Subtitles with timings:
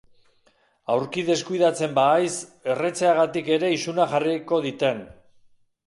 [0.93, 2.33] Aurki deskuidatzen bahaiz,
[2.75, 5.07] erretzeagatik ere isuna jarriko diten.